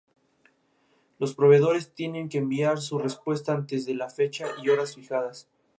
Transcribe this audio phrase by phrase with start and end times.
[1.19, 5.47] Los proveedores tienen que enviar su respuesta antes de la fecha y hora fijadas.